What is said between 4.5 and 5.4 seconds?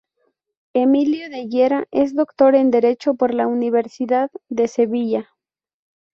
Sevilla.